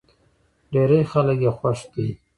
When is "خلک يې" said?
1.11-1.51